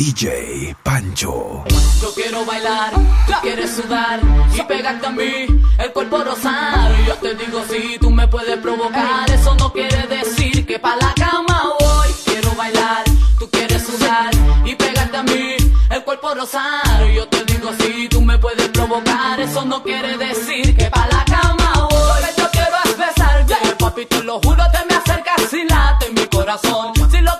DJ 0.00 0.74
Pancho. 0.82 1.62
Yo 2.00 2.14
quiero 2.14 2.46
bailar, 2.46 2.90
tú 3.26 3.34
quieres 3.42 3.70
sudar 3.70 4.18
y 4.54 4.62
pegarte 4.62 5.06
a 5.06 5.10
mí, 5.10 5.46
el 5.78 5.92
cuerpo 5.92 6.24
rosar. 6.24 6.90
Yo 7.06 7.16
te 7.16 7.34
digo 7.34 7.62
si 7.68 7.98
tú 7.98 8.08
me 8.08 8.26
puedes 8.26 8.56
provocar, 8.60 9.30
eso 9.30 9.54
no 9.56 9.70
quiere 9.70 10.06
decir 10.06 10.64
que 10.66 10.78
pa' 10.78 10.96
la 10.96 11.12
cama 11.12 11.64
voy. 11.78 12.08
Quiero 12.24 12.50
bailar, 12.52 13.04
tú 13.38 13.50
quieres 13.50 13.82
sudar 13.82 14.30
y 14.64 14.74
pegarte 14.74 15.18
a 15.18 15.22
mí, 15.22 15.56
el 15.90 16.02
cuerpo 16.02 16.34
rosar. 16.34 17.04
Yo 17.14 17.28
te 17.28 17.44
digo 17.44 17.68
si 17.78 18.08
tú 18.08 18.22
me 18.22 18.38
puedes 18.38 18.68
provocar, 18.68 19.38
eso 19.38 19.66
no 19.66 19.82
quiere 19.82 20.16
decir 20.16 20.78
que 20.78 20.86
pa' 20.86 21.08
la 21.08 21.26
cama 21.26 21.88
voy. 21.90 22.22
Yo 22.38 22.50
quiero 22.50 22.76
besarte, 22.96 23.76
papi, 23.78 24.06
te 24.06 24.22
lo 24.22 24.40
juro, 24.40 24.64
te 24.72 24.82
me 24.88 24.94
acercas 24.94 25.52
y 25.52 25.68
late 25.68 26.10
mi 26.12 26.26
corazón. 26.28 26.94
Si 27.10 27.18
lo 27.18 27.39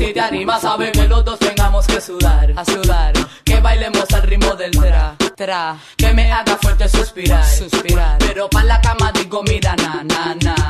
y 0.00 0.12
te 0.12 0.20
animas, 0.20 0.62
sabe 0.62 0.90
que 0.92 1.06
los 1.06 1.24
dos 1.24 1.38
tengamos 1.38 1.86
que 1.86 2.00
sudar, 2.00 2.52
a 2.56 2.64
sudar. 2.64 3.12
Que 3.44 3.60
bailemos 3.60 4.10
al 4.12 4.22
ritmo 4.22 4.54
del 4.54 4.70
tra, 4.70 5.16
tra. 5.36 5.76
Que 5.96 6.12
me 6.12 6.32
haga 6.32 6.56
fuerte 6.56 6.88
suspirar, 6.88 7.44
suspirar. 7.44 8.18
Pero 8.18 8.48
pa' 8.48 8.64
la 8.64 8.80
cama 8.80 9.12
digo, 9.12 9.42
mira, 9.42 9.74
na, 9.76 10.02
na, 10.04 10.34
na. 10.42 10.61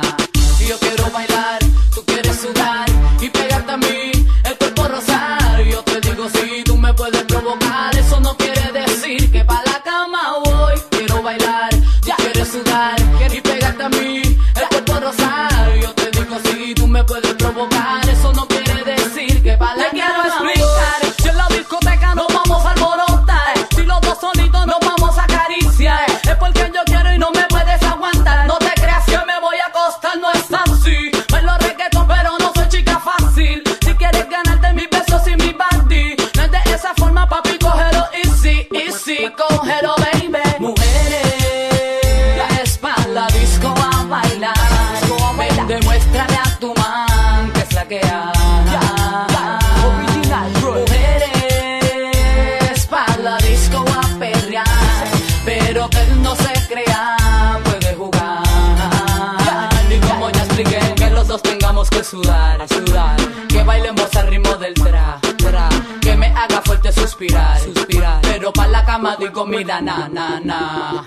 Cama 69.52 69.58
digo, 69.58 69.58
mira, 69.58 69.80
na, 69.80 70.08
na, 70.08 70.40
na. 70.40 71.01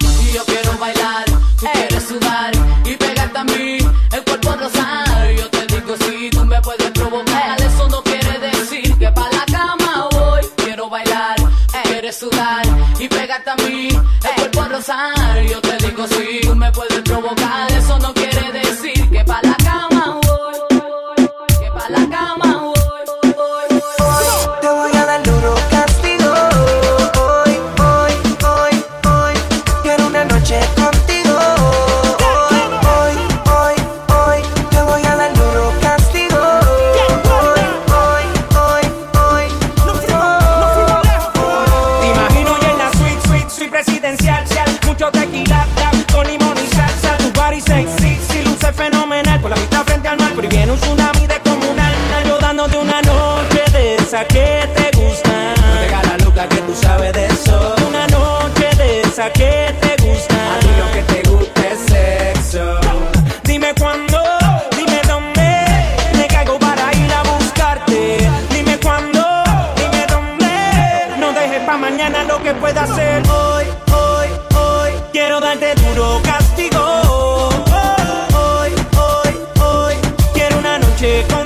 Quiero 81.05 81.44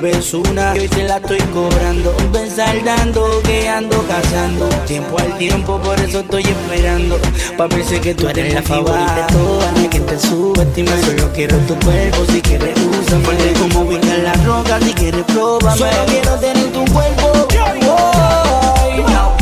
debes 0.00 0.32
una 0.34 0.76
y 0.76 0.80
hoy 0.80 0.88
te 0.88 1.04
la 1.04 1.16
estoy 1.16 1.38
cobrando. 1.52 2.14
Ven 2.32 2.50
saldando, 2.50 3.40
que 3.42 3.68
ando 3.68 4.04
cazando. 4.06 4.68
Tiempo 4.86 5.18
al 5.18 5.36
tiempo, 5.38 5.80
por 5.80 5.98
eso 6.00 6.20
estoy 6.20 6.42
esperando. 6.42 7.18
Pa' 7.56 7.66
ver 7.66 7.84
si 7.84 7.98
que 7.98 8.14
tú 8.14 8.28
eres 8.28 8.54
la 8.54 8.62
favorita 8.62 9.26
de 9.26 9.32
todas. 9.32 9.88
Quien 9.90 10.06
te 10.06 10.18
subestima, 10.18 10.92
solo 11.02 11.30
quiero 11.32 11.56
tu 11.58 11.74
cuerpo. 11.84 12.24
Si 12.32 12.40
quieres, 12.42 12.78
usa 12.78 13.18
fuerte 13.20 13.52
como 13.58 13.80
ubicar 13.80 14.18
la 14.18 14.34
roca. 14.44 14.78
Si 14.80 14.92
quieres, 14.92 15.24
prueba. 15.24 15.76
Solo 15.76 16.06
quiero 16.06 16.34
tener 16.36 16.72
tu 16.72 16.84
cuerpo. 16.92 17.48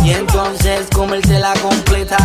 Y 0.05 0.11
entonces 0.13 0.87
comérsela 0.95 1.53
completa. 1.55 2.16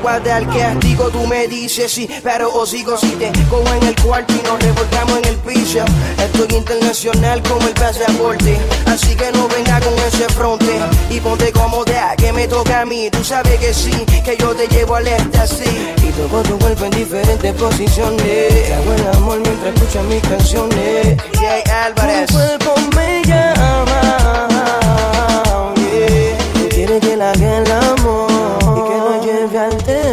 Al 0.00 0.46
castigo, 0.46 1.08
tú 1.10 1.26
me 1.26 1.46
dices 1.46 1.92
sí, 1.92 2.08
pero 2.22 2.52
os 2.52 2.70
sigo 2.70 2.96
si 2.96 3.10
te 3.12 3.30
cojo 3.48 3.72
en 3.74 3.86
el 3.86 3.94
cuarto 3.96 4.32
y 4.32 4.42
nos 4.42 4.58
revolcamos 4.58 5.18
en 5.18 5.24
el 5.26 5.36
piso. 5.36 5.84
Estoy 6.18 6.56
internacional 6.56 7.42
como 7.42 7.68
el 7.68 7.74
pasaporte, 7.74 8.58
así 8.86 9.14
que 9.14 9.30
no 9.32 9.46
venga 9.48 9.78
con 9.80 9.94
ese 9.94 10.26
fronte 10.30 10.80
y 11.10 11.20
ponte 11.20 11.52
cómoda 11.52 12.16
que 12.16 12.32
me 12.32 12.48
toca 12.48 12.80
a 12.80 12.86
mí. 12.86 13.08
Tú 13.10 13.22
sabes 13.22 13.60
que 13.60 13.74
sí, 13.74 13.92
que 14.24 14.36
yo 14.36 14.54
te 14.54 14.66
llevo 14.68 14.96
al 14.96 15.06
éxtasis 15.06 15.68
y 16.02 16.10
toco 16.12 16.42
tu 16.42 16.58
cuerpo 16.58 16.86
en 16.86 16.90
diferentes 16.92 17.54
posiciones. 17.54 18.22
Te 18.22 18.74
hago 18.74 18.92
el 18.94 19.06
amor 19.16 19.40
mientras 19.40 19.74
escuchas 19.74 20.04
mis 20.04 20.22
canciones. 20.22 21.16
Jay 21.34 21.62
Álvarez. 21.84 22.26
Tu 22.26 22.34
cuerpo 22.34 22.74
me 22.96 23.22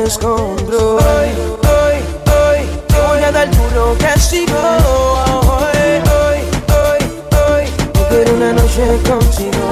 escombro. 0.07 0.95
Hoy, 0.95 1.29
hoy, 1.67 1.97
hoy, 2.31 2.59
te 2.87 2.99
voy 3.07 3.23
a 3.23 3.31
dar 3.31 3.49
duro 3.51 3.95
castigo. 3.99 4.57
Hoy, 4.57 6.01
hoy, 6.15 6.39
hoy, 6.79 6.99
hoy, 7.43 7.65
quiero 8.09 8.35
una 8.35 8.53
noche 8.53 8.85
contigo. 9.07 9.63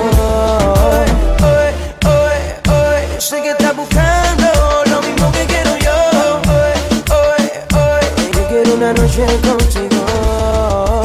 Hoy, 0.91 1.09
hoy, 1.41 1.71
hoy, 2.11 2.37
hoy, 2.69 3.21
sé 3.21 3.41
que 3.41 3.51
estás 3.51 3.75
buscando 3.75 4.47
lo 4.91 5.01
mismo 5.01 5.31
que 5.31 5.45
quiero 5.45 5.77
yo. 5.77 5.97
Hoy, 6.51 6.73
hoy, 7.15 7.43
hoy, 7.79 8.31
yo 8.33 8.47
quiero 8.49 8.73
una 8.73 8.93
noche 8.93 9.25
contigo. 9.47 10.05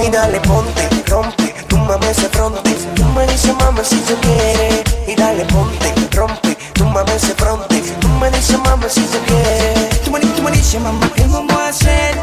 Y 0.05 0.11
dale, 0.11 0.41
ponte, 0.41 0.89
rompe, 1.07 1.55
túmbame 1.69 2.11
ese 2.11 2.29
fronte. 2.31 2.71
Tú 2.97 3.05
me 3.05 3.27
dices, 3.29 3.55
mami, 3.61 3.81
si 3.85 3.97
tú 4.01 4.15
quieres. 4.23 4.80
시작해 8.91 9.75
투머니 10.05 10.35
투머니 10.35 10.61
시험만 10.61 11.11
해본 11.17 11.47
모아셋 11.47 12.17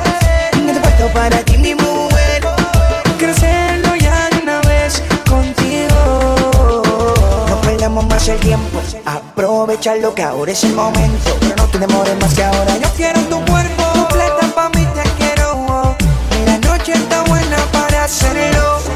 나도 0.66 0.82
봤다 0.82 1.14
para 1.14 1.42
ti 1.44 1.56
mi 1.56 1.74
mujer 1.74 2.42
quiero 3.18 3.34
serlo 3.34 3.96
ya 3.96 4.30
de 4.32 4.44
una 4.44 4.60
vez 4.68 5.02
contigo 5.26 5.96
no 7.48 7.62
perdamos 7.62 8.06
más 8.08 8.28
el 8.28 8.38
tiempo 8.40 8.82
aprovecha 9.06 9.96
lo 9.96 10.14
que 10.14 10.24
ahora 10.24 10.52
es 10.52 10.64
el 10.66 10.74
momento 10.74 11.38
pero 11.40 11.56
no 11.56 11.66
te 11.68 11.80
demores 11.80 12.16
más 12.20 12.34
que 12.34 12.44
ahora 12.44 12.78
yo 12.78 12.90
quiero 12.98 13.22
tu 13.32 13.40
cuerpo 13.46 13.84
tu 13.94 14.08
plata 14.10 14.48
pa' 14.54 14.70
mí 14.76 14.86
te 14.94 15.04
quiero 15.18 15.96
la 16.46 16.58
noche 16.68 16.92
está 16.94 17.24
buena 17.24 17.58
para 17.72 18.04
hacerlo 18.04 18.87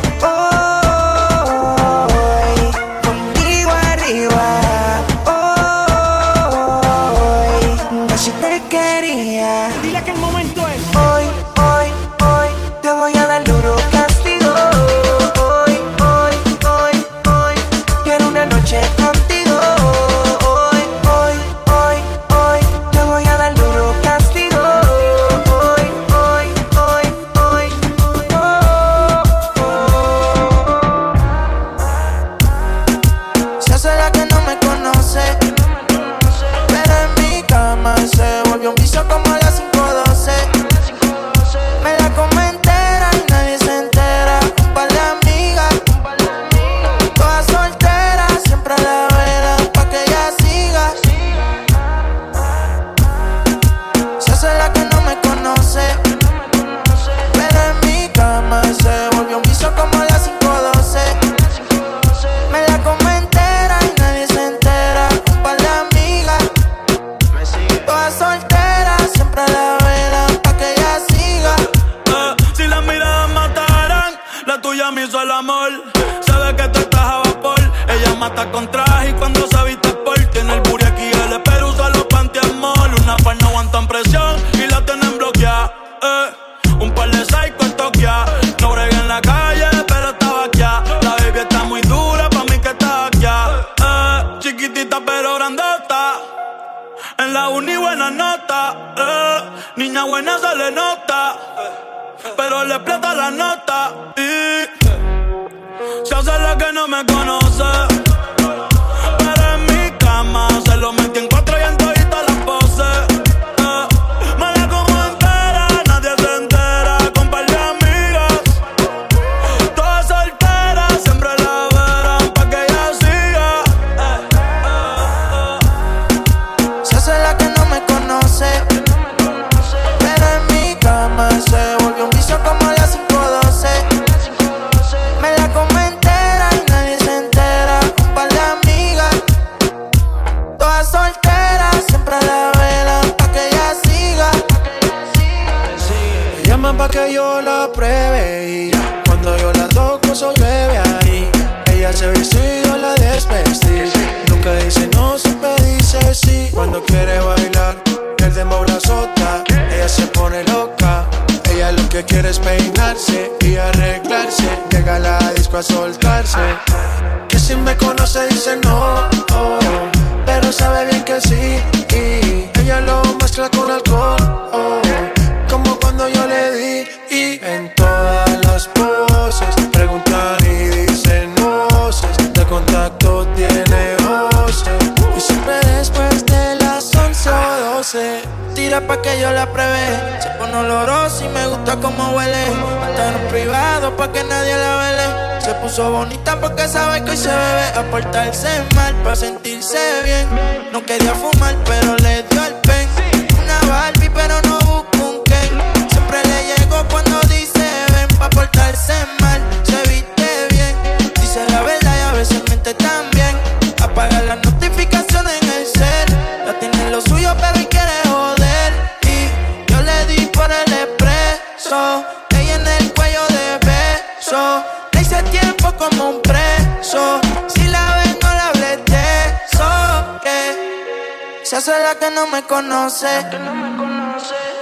tiempo 225.32 225.74
como 225.78 226.10
un 226.10 226.22
preso. 226.22 227.20
Si 227.48 227.64
la 227.68 227.96
ves, 227.96 228.18
no 228.22 228.30
la 228.34 228.48
hables 228.48 228.86
de 228.86 229.04
eso. 229.46 230.20
Que 230.22 231.42
se 231.44 231.56
hace 231.56 231.72
la 231.72 231.96
que 231.96 232.12
no 232.12 232.28
me 232.28 232.44
conoce. 232.44 233.26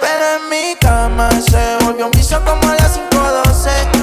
Pero 0.02 0.26
en 0.38 0.50
mi 0.50 0.76
cama 0.80 1.30
se 1.32 1.84
volvió 1.84 2.06
un 2.06 2.12
piso 2.12 2.40
como 2.46 2.70
a 2.70 2.76
las 2.76 2.94
512. 2.94 3.99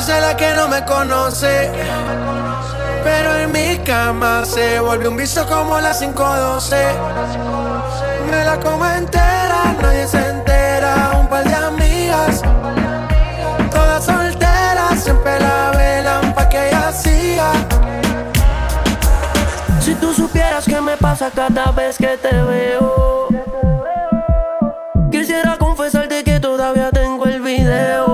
Yo 0.00 0.06
soy 0.06 0.20
la 0.22 0.34
que 0.34 0.54
no 0.54 0.66
me 0.66 0.82
conoce. 0.86 1.70
Pero 3.04 3.34
en 3.36 3.52
mi 3.52 3.76
cama 3.84 4.46
se 4.46 4.80
volvió 4.80 5.10
un 5.10 5.16
vicio 5.18 5.46
como 5.46 5.78
la 5.78 5.92
512. 5.92 6.76
Me 8.30 8.42
la 8.46 8.58
como 8.60 8.86
entera, 8.86 9.76
nadie 9.82 10.08
se 10.08 10.26
entera. 10.26 11.10
Un 11.20 11.28
par 11.28 11.44
de 11.44 11.54
amigas, 11.54 12.40
todas 13.70 14.06
solteras, 14.06 15.04
siempre 15.04 15.38
la 15.38 15.70
velan 15.76 16.32
pa' 16.32 16.48
que 16.48 16.68
ella 16.68 16.92
siga. 16.92 17.52
Si 19.80 19.94
tú 19.96 20.14
supieras 20.14 20.64
que 20.64 20.80
me 20.80 20.96
pasa 20.96 21.30
cada 21.30 21.72
vez 21.72 21.98
que 21.98 22.16
te 22.16 22.42
veo, 22.42 23.28
quisiera 25.10 25.58
confesarte 25.58 26.24
que 26.24 26.40
todavía 26.40 26.90
tengo 26.90 27.26
el 27.26 27.42
video. 27.42 28.09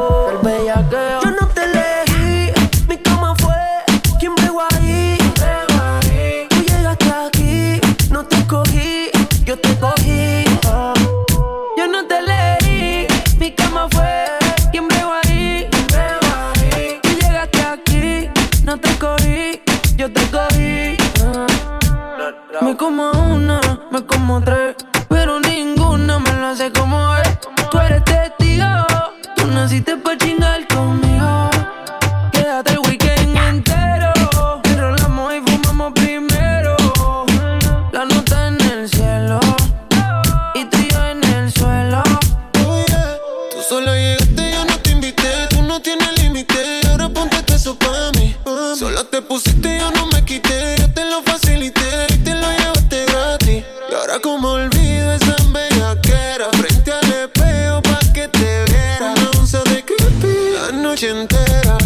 noche 60.97 61.11
entera. 61.11 61.86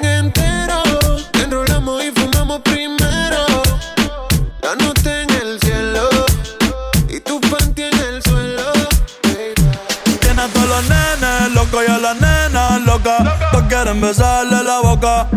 quieren 13.83 13.99
besarle 13.99 14.63
la 14.63 14.79
boca. 14.81 15.27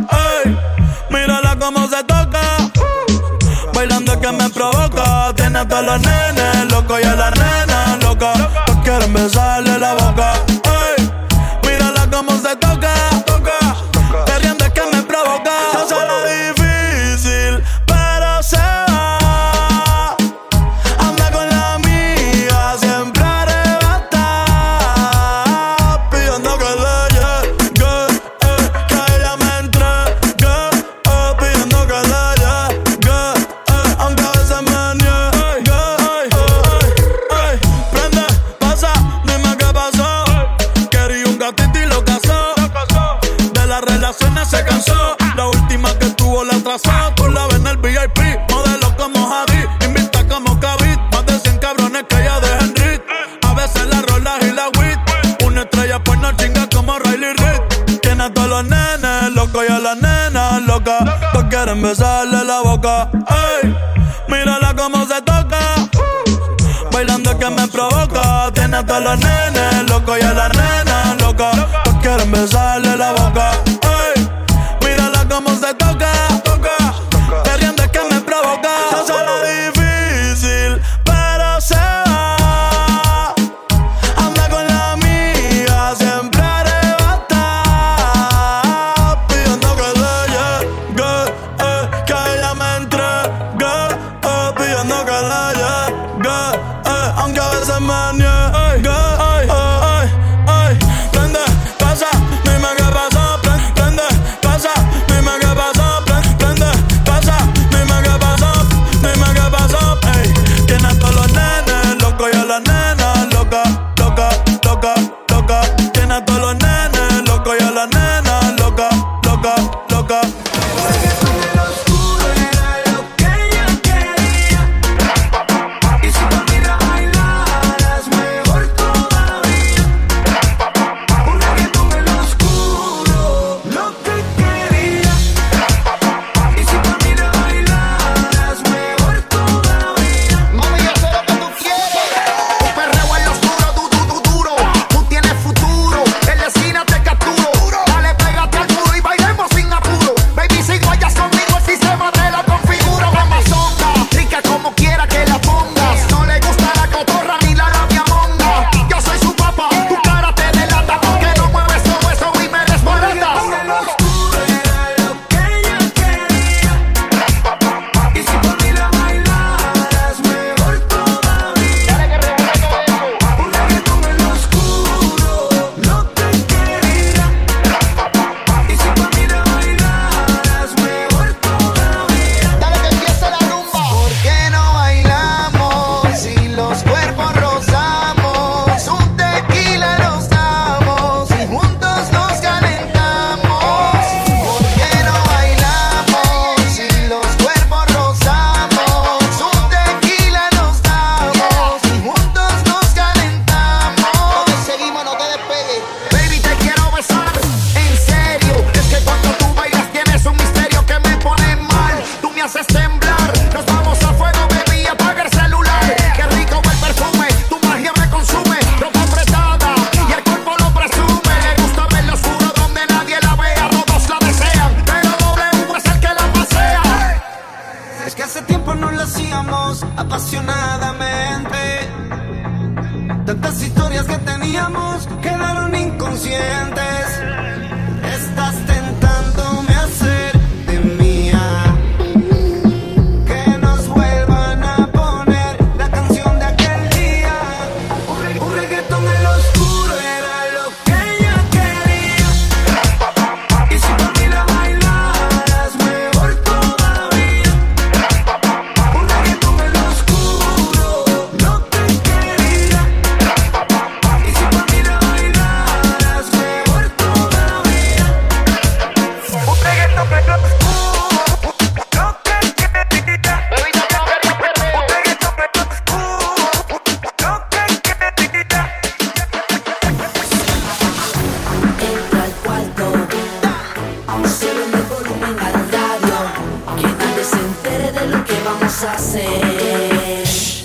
Ey, 0.44 0.56
mírala 1.08 1.56
cómo 1.58 1.88
se 1.88 2.04
toca. 2.04 2.40
Bailando 3.72 4.20
que 4.20 4.32
me 4.32 4.50
provoca. 4.50 5.32
Tiene 5.34 5.60
a 5.60 5.68
todos 5.68 5.86
los 5.86 6.00
nenes 6.00 6.70
locos 6.70 7.00
y 7.02 7.06
a 7.06 7.14
la 7.14 7.30
nena 7.30 7.98
loca. 8.02 8.32
Todos 8.66 8.82
quieren 8.82 9.14
besarle 9.14 9.78
la 9.78 9.94
boca. 9.94 10.53
Quiero 61.84 61.96
besarle 61.96 62.44
la 62.46 62.60
boca. 62.62 63.10
Ey, 63.12 63.76
mírala 64.28 64.74
cómo 64.74 65.04
se 65.04 65.20
toca. 65.20 65.58
Bailando 66.90 67.38
que 67.38 67.50
me 67.50 67.68
provoca. 67.68 68.50
Tiene 68.54 68.78
hasta 68.78 69.00
los 69.00 69.18
nenes 69.18 69.90
locos 69.90 70.16
y 70.18 70.24
a 70.24 70.32
la 70.32 70.48
nena 70.48 71.14
loca. 71.20 71.50
Todos 71.84 71.98
quieren 72.00 72.30
besarle 72.32 72.96
la 72.96 73.12
boca. 73.12 73.83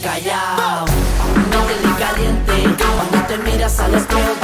Callao, 0.03 0.85
no 1.51 1.63
te 1.65 1.87
di 1.87 1.93
caliente. 1.97 2.75
Cuando 2.77 3.27
te 3.27 3.37
miras 3.37 3.79
al 3.79 3.95
espejo 3.95 4.38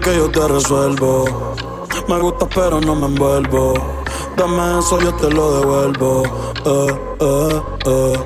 que 0.00 0.16
yo 0.16 0.30
te 0.30 0.46
resuelvo. 0.48 1.54
Me 2.08 2.18
gusta 2.18 2.46
pero 2.46 2.80
no 2.80 2.94
me 2.94 3.06
envuelvo. 3.06 3.74
Dame 4.36 4.78
eso, 4.78 4.98
yo 5.00 5.14
te 5.14 5.30
lo 5.30 5.60
devuelvo. 5.60 6.22
Eh, 6.64 7.00
eh, 7.20 7.62
eh. 7.86 8.18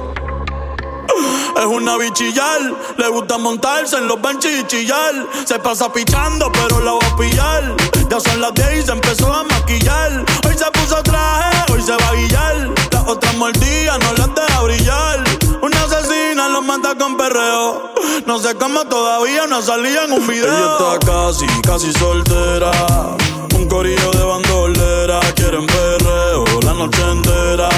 Es 1.56 1.64
una 1.66 1.96
bichillar, 1.96 2.60
le 2.96 3.08
gusta 3.08 3.38
montarse 3.38 3.96
en 3.96 4.08
los 4.08 4.20
benches 4.20 4.60
y 4.60 4.66
chillar. 4.66 5.14
Se 5.44 5.58
pasa 5.58 5.92
pichando, 5.92 6.50
pero 6.52 6.80
la 6.80 6.92
va 6.92 7.06
a 7.06 7.16
pillar. 7.16 7.76
Ya 8.10 8.20
son 8.20 8.40
las 8.40 8.54
10 8.54 8.78
y 8.78 8.82
se 8.82 8.92
empezó 8.92 9.32
a 9.32 9.44
maquillar. 9.44 10.24
Hoy 10.46 10.54
se 10.56 10.70
puso 10.72 11.02
traje, 11.02 11.72
hoy 11.72 11.80
se 11.82 11.92
va 11.92 12.08
a 12.08 12.14
guillar. 12.14 12.70
Las 12.92 13.08
otras 13.08 13.34
mordidas 13.36 13.98
no 13.98 14.12
las 14.12 14.34
deja 14.34 14.62
brillar. 14.62 15.43
Una 15.62 15.82
asesina 15.84 16.48
lo 16.48 16.62
mata 16.62 16.94
con 16.96 17.16
perreo. 17.16 17.92
No 18.26 18.38
sé 18.38 18.54
cómo 18.54 18.84
todavía 18.86 19.46
no 19.46 19.62
salía 19.62 20.04
en 20.04 20.12
un 20.12 20.26
video. 20.26 20.46
Ella 20.46 20.96
está 20.96 21.06
casi, 21.06 21.46
casi 21.62 21.92
soltera. 21.92 22.70
Un 23.56 23.68
corillo 23.68 24.10
de 24.10 24.24
bandera 24.24 24.63
quieren 25.34 25.66
perreo 25.66 26.44
la 26.62 26.72
noche 26.72 27.02
entera. 27.10 27.68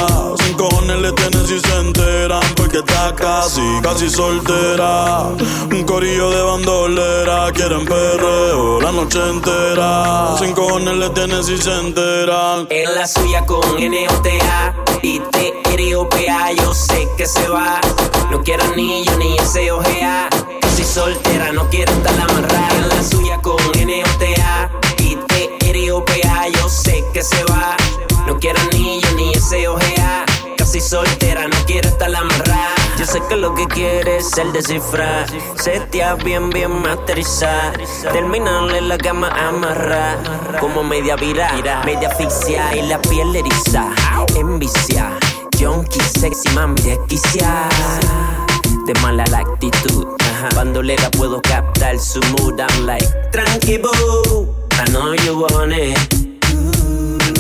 Sin 0.45 0.55
cojones 0.57 0.99
le 1.01 1.13
tienen 1.13 1.47
si 1.47 1.59
se 1.59 1.77
enteran, 1.77 2.43
porque 2.57 2.79
está 2.79 3.15
casi, 3.15 3.63
casi 3.83 4.09
soltera. 4.09 5.31
Un 5.71 5.83
corillo 5.85 6.31
de 6.31 6.43
bandolera 6.43 7.51
quieren 7.53 7.85
perreo 7.85 8.81
la 8.81 8.93
noche 8.93 9.19
entera. 9.29 10.37
Sin 10.39 10.53
cojones 10.53 10.97
le 10.97 11.11
tienen 11.11 11.43
si 11.43 11.57
se 11.59 11.73
enteran. 11.73 12.67
En 12.71 12.95
la 12.95 13.07
suya 13.07 13.45
con 13.45 13.61
NOTA 13.61 14.75
y 15.03 15.19
TROPA, 15.19 16.53
yo 16.53 16.75
sé 16.75 17.09
que 17.17 17.27
se 17.27 17.49
va. 17.49 17.81
No 18.31 18.41
quiero 18.43 18.63
anillo 18.65 19.17
ni 19.19 19.37
ese 19.37 19.73
OGA. 19.73 20.29
Casi 20.61 20.85
soltera, 20.85 21.53
no 21.53 21.69
quiero 21.71 21.93
estar 21.93 22.21
amarrada. 22.21 22.77
En 22.77 22.89
la 22.89 23.03
suya 23.03 23.39
con 23.43 23.57
N-O-TAP 23.75 24.86
yo 26.53 26.69
sé 26.69 27.05
que 27.13 27.23
se 27.23 27.43
va. 27.45 27.77
No 28.27 28.39
quiero 28.39 28.61
anillo 28.61 29.09
ni 29.17 29.33
ese 29.33 29.69
ojea. 29.69 30.25
Casi 30.57 30.81
soltera, 30.81 31.47
no 31.47 31.57
quiero 31.67 31.89
estar 31.89 32.11
la 32.11 32.21
amarrada. 32.21 32.75
Yo 32.99 33.05
sé 33.05 33.21
que 33.29 33.37
lo 33.37 33.55
que 33.55 33.67
quieres 33.67 34.27
es 34.27 34.39
el 34.39 34.53
descifrar. 34.53 35.27
Setea 35.57 36.15
bien, 36.15 36.51
bien 36.51 36.83
masterizar. 36.83 37.79
Terminarle 38.13 38.81
la 38.81 38.99
cama 38.99 39.29
amarrar. 39.29 40.19
Como 40.61 40.83
media 40.83 41.17
vira, 41.17 41.53
media 41.85 42.09
asfixia 42.09 42.75
y 42.77 42.83
la 42.83 43.01
piel 43.03 43.35
eriza. 43.35 43.93
Envicia, 44.35 45.13
junkie, 45.59 46.01
sexy, 46.01 46.49
mami, 46.55 46.81
desquiciar 46.83 47.69
de 48.87 48.95
mala 49.01 49.25
la 49.31 49.39
actitud. 49.39 50.07
Ajá. 50.21 50.49
Bandolera 50.55 51.11
puedo 51.11 51.43
captar 51.43 51.99
su 51.99 52.21
mood. 52.21 52.61
I'm 52.61 52.87
like, 52.87 53.07
tranqui 53.33 53.81
I 54.79 54.85
know 54.91 55.13
you 55.13 55.41
want 55.41 55.73
it 55.73 56.26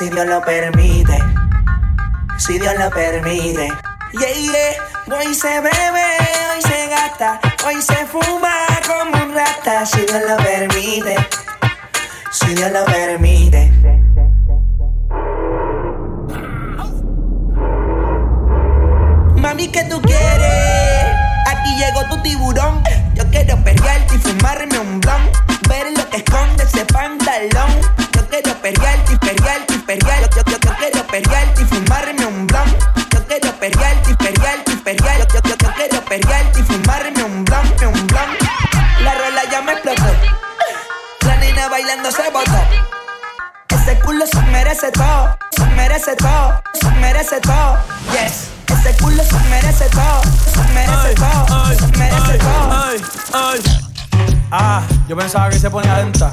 si 0.00 0.08
Dios 0.08 0.24
lo 0.24 0.40
permite, 0.40 1.18
si 2.38 2.58
Dios 2.58 2.74
lo 2.78 2.88
permite. 2.88 3.68
Yeah, 4.12 4.32
yeah. 4.32 5.14
Hoy 5.14 5.34
se 5.34 5.60
bebe, 5.60 6.06
hoy 6.54 6.62
se 6.62 6.86
gasta, 6.88 7.38
hoy 7.66 7.82
se 7.82 8.06
fuma 8.06 8.50
como 8.86 9.22
un 9.24 9.34
rata, 9.34 9.84
si 9.84 10.00
Dios 10.00 10.22
lo 10.26 10.38
permite, 10.38 11.16
si 12.30 12.54
Dios 12.54 12.72
lo 12.72 12.82
permite. 12.86 13.70
Mami, 19.36 19.68
¿qué 19.68 19.84
tú 19.84 20.00
quieres? 20.00 21.04
Aquí 21.46 21.76
llegó 21.76 22.08
tu 22.08 22.22
tiburón. 22.22 22.82
Yo 23.16 23.30
quiero 23.30 23.62
perrearte 23.62 24.14
y 24.14 24.18
fumarme 24.18 24.78
un 24.78 24.98
blon. 25.00 25.30
Ver 25.68 25.88
lo 25.94 26.08
que 26.08 26.16
esconde 26.16 26.64
ese 26.64 26.86
pantalón. 26.86 27.70
Yo 28.14 28.26
quiero 28.30 28.54
perrearte 28.62 29.12
y 29.12 29.16
perrearte 29.16 29.69
perrear, 29.90 30.30
yo, 30.30 30.42
yo, 30.46 30.58
yo, 30.58 30.76
quiero 30.78 31.06
perrear 31.08 31.48
y 31.60 31.64
fumarme 31.64 32.24
un 32.24 32.46
blunt. 32.46 32.78
Yo 33.12 33.26
quiero 33.26 33.52
perrear 33.58 33.96
y 34.08 34.14
perrear 34.14 34.58
y 34.66 34.76
perrear, 34.76 35.18
yo, 35.26 35.40
yo, 35.42 35.56
yo, 35.56 35.72
quiero 35.74 36.04
perrear 36.04 36.44
y 36.56 36.62
fumarme 36.62 37.24
un 37.24 37.44
blunt, 37.44 37.82
un 37.82 38.06
blunt. 38.06 38.40
La 39.02 39.14
rola 39.14 39.42
ya 39.50 39.62
me 39.62 39.72
explotó, 39.72 40.04
la 41.26 41.36
nena 41.38 41.68
bailando 41.68 42.10
se 42.12 42.30
botó. 42.30 42.60
Ese 43.68 43.98
culo 43.98 44.26
se 44.26 44.40
merece 44.42 44.92
todo, 44.92 45.36
se 45.56 45.66
merece 45.66 46.14
todo, 46.14 46.62
se 46.80 46.90
merece 46.90 47.40
todo. 47.40 47.78
Yes. 48.12 48.48
Ese 48.68 48.96
culo 49.02 49.24
se 49.24 49.38
merece 49.50 49.88
todo, 49.88 50.22
se 50.54 50.72
merece 50.72 51.14
todo, 51.14 51.74
se 51.74 51.98
merece 51.98 52.38
todo. 52.38 52.84
Ay, 52.84 53.00
ay, 53.32 53.60
ay. 53.64 53.90
Ah, 54.52 54.82
yo 55.08 55.16
pensaba 55.16 55.50
que 55.50 55.58
se 55.58 55.68
ponía 55.68 55.96
lenta. 55.96 56.32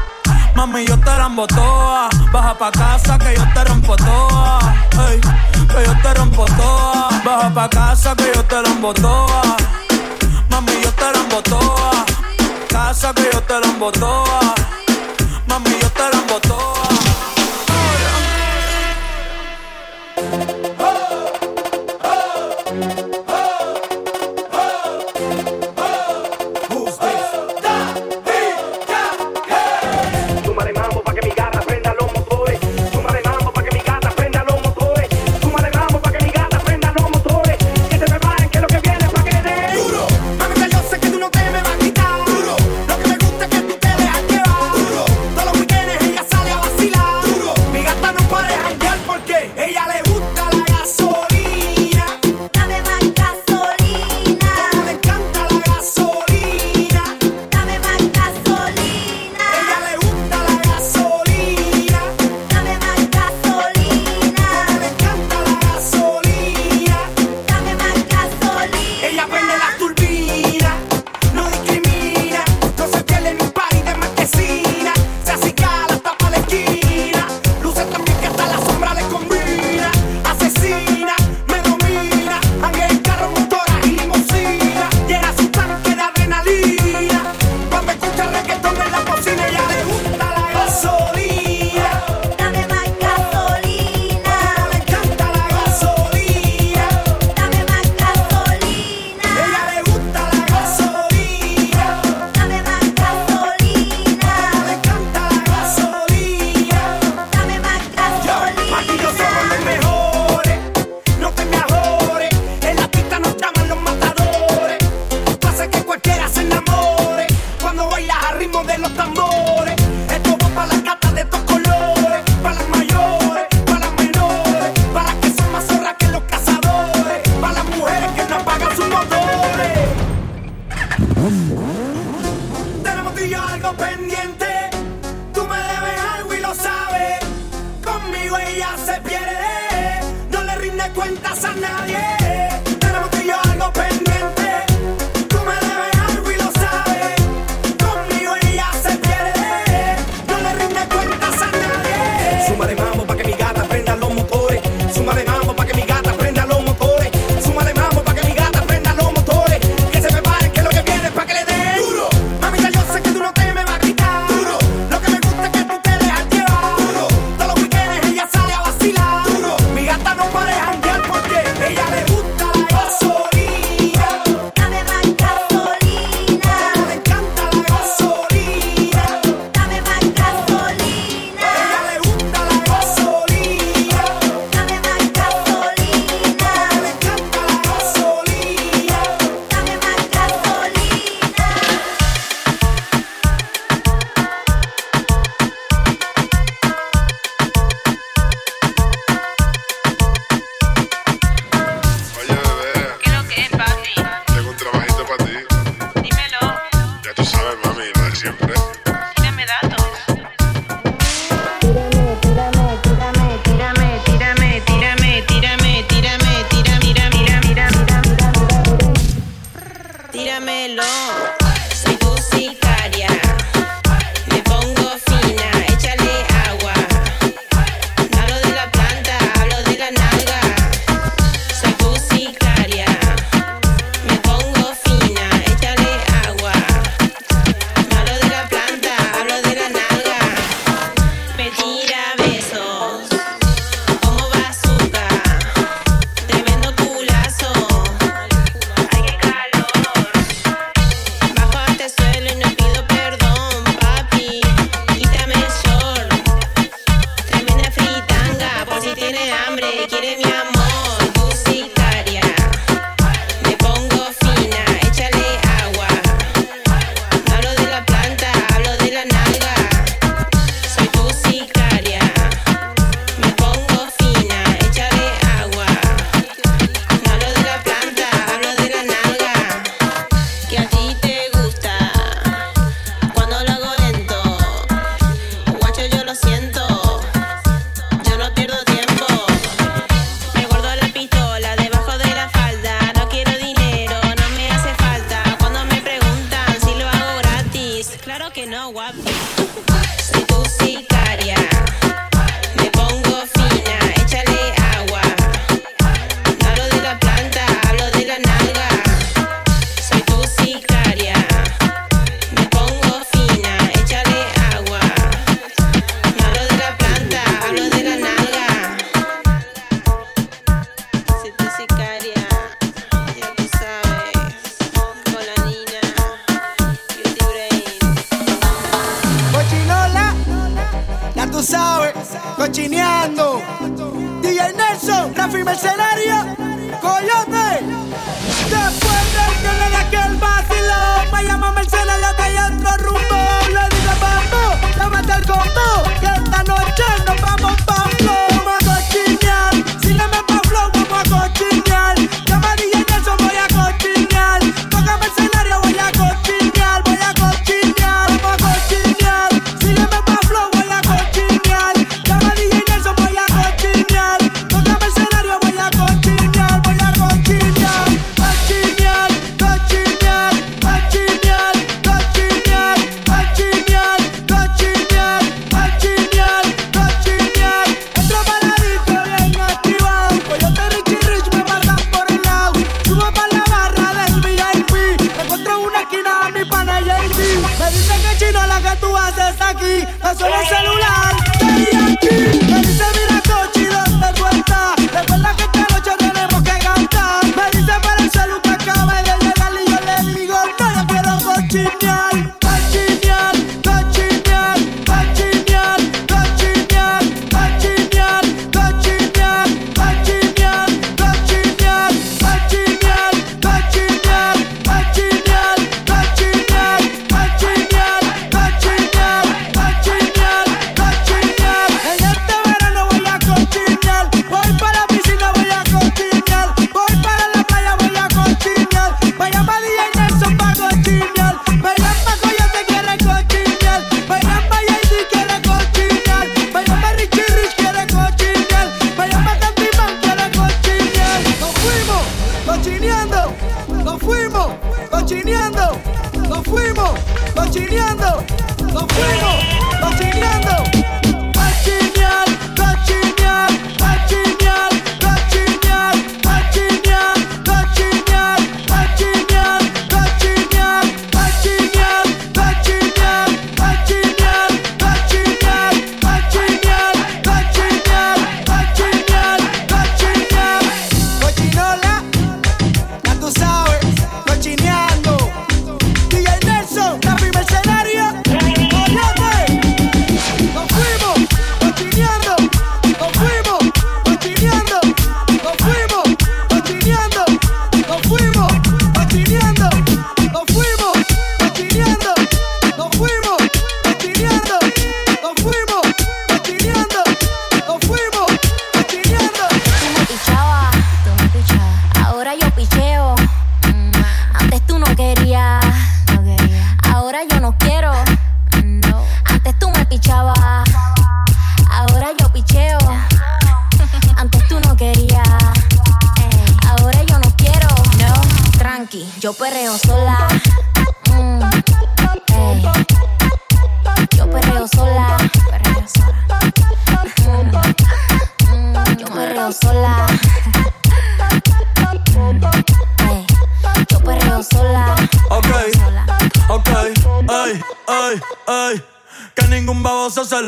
Mami, 0.55 0.85
yo 0.85 0.97
te 0.99 1.05
la 1.05 1.29
toa. 1.47 2.09
Baja 2.31 2.53
pa' 2.57 2.71
casa 2.71 3.17
que 3.17 3.35
yo 3.35 3.43
te 3.53 3.63
rompo 3.63 3.95
toa. 3.95 4.59
Que 4.91 5.85
yo 5.85 5.93
te 6.03 6.13
rompo 6.13 6.45
toa. 6.45 7.09
Baja 7.25 7.53
pa' 7.53 7.69
casa 7.69 8.15
que 8.15 8.31
yo 8.35 8.43
te 8.45 8.61
la 8.61 8.93
toa. 8.93 9.41
Mami, 10.49 10.73
yo 10.83 10.91
te 10.93 11.11
la 11.13 11.41
toa. 11.41 12.05
Casa 12.69 13.13
que 13.13 13.29
yo 13.33 13.41
te 13.41 13.59
la 13.59 13.91
toa. 13.91 14.55
Mami, 15.47 15.71
yo 15.81 15.89
te 15.89 16.03
la 16.11 16.39
toa. 16.39 16.80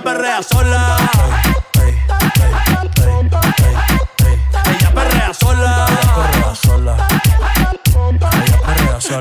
Ella 0.00 0.12
perrea 0.14 0.42
sola. 0.42 0.96
Ella 4.64 4.94
perrea 4.94 5.34
sola. 5.34 5.86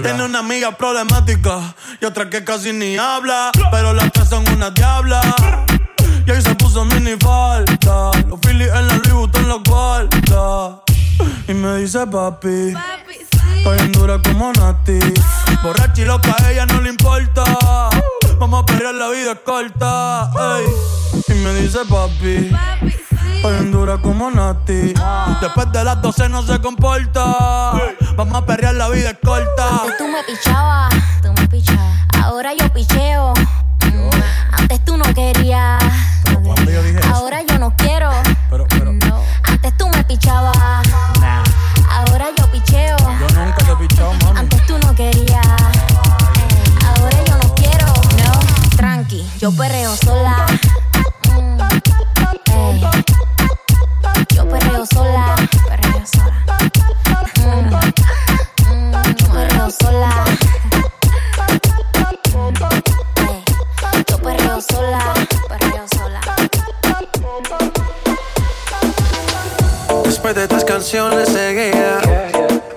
Tiene 0.01 0.23
una 0.23 0.39
amiga 0.39 0.71
problemática 0.71 1.75
y 1.99 2.05
otra 2.05 2.29
que 2.29 2.45
casi 2.45 2.71
ni 2.71 2.97
habla. 2.97 3.51
Pero 3.71 3.93
las 3.93 4.09
tres 4.13 4.29
son 4.29 4.47
una 4.49 4.69
diabla. 4.69 5.21
Y 6.25 6.31
ahí 6.31 6.41
se 6.41 6.55
puso 6.55 6.85
mini 6.85 7.17
falta. 7.19 8.11
Los 8.27 8.39
Phillies 8.39 8.71
en 8.73 8.87
la 8.87 8.95
Louis 9.09 9.29
en 9.33 9.49
la 9.49 9.59
cuarta. 9.67 10.81
Y 11.49 11.53
me 11.55 11.75
dice 11.77 12.07
papi. 12.07 12.73
dura 13.91 14.21
como 14.21 14.53
Nati. 14.53 14.99
Borracha 15.61 16.01
y 16.01 16.05
loca, 16.05 16.33
a 16.41 16.51
ella 16.51 16.65
no 16.67 16.79
le 16.79 16.91
importa. 16.91 17.43
La 18.99 19.07
vida 19.07 19.31
es 19.31 19.39
corta. 19.45 20.29
ey. 20.57 20.65
Y 21.29 21.33
me 21.35 21.53
dice 21.53 21.79
papi. 21.89 22.51
Estoy 23.33 23.53
bien 23.53 23.71
dura 23.71 23.97
como 23.97 24.29
Nati. 24.29 24.93
Después 25.39 25.71
de 25.71 25.85
las 25.85 26.01
12 26.01 26.27
no 26.27 26.43
se 26.43 26.59
comporta. 26.59 27.23
Vamos 28.17 28.35
a 28.35 28.45
perrear, 28.45 28.75
la 28.75 28.89
vida 28.89 29.11
es 29.11 29.17
corta. 29.23 29.83
Antes 29.83 29.97
tú 29.97 30.05
me 30.05 30.21
pichabas, 30.23 30.93
tú 31.21 31.31
me 31.31 31.47
pichabas. 31.47 31.97
Ahora 32.21 32.53
yo 32.53 32.73
picheo. 32.73 33.33
Sola. 59.81 60.25
Ey. 63.27 63.43
Yo. 64.09 64.17
Después 70.03 70.35
de 70.35 70.43
estas 70.43 70.65
canciones 70.65 71.29
seguía 71.29 71.99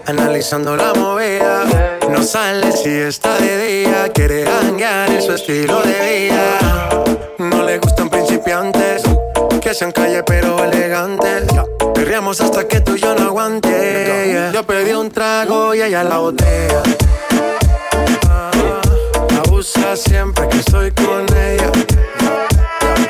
Analizando 0.06 0.76
la 0.76 0.94
movida 0.94 1.64
No 2.10 2.22
sale 2.22 2.72
si 2.72 2.90
está 2.90 3.36
de 3.38 3.66
día 3.66 4.08
Quiere 4.12 4.46
hanguear 4.46 5.10
en 5.10 5.22
su 5.22 5.32
estilo 5.32 5.82
de 5.82 6.28
vida 6.28 7.04
No 7.38 7.62
le 7.62 7.78
gustan 7.78 8.08
principiantes 8.08 9.02
Que 9.60 9.74
sean 9.74 9.92
calle 9.92 10.22
pero 10.22 10.64
elegantes 10.64 11.46
Perreamos 12.02 12.40
hasta 12.40 12.66
que 12.66 12.80
tú 12.80 12.96
y 12.96 13.00
yo 13.00 13.14
no 13.14 13.26
aguante 13.26 14.50
Yo 14.52 14.66
pedí 14.66 14.90
un 14.92 15.08
trago 15.08 15.72
y 15.72 15.82
ella 15.82 16.02
la 16.02 16.18
botella 16.18 16.82
Ah, 18.28 18.50
Abusa 19.46 19.94
siempre 19.94 20.48
que 20.48 20.58
estoy 20.58 20.90
con 20.90 21.24
ella 21.32 21.70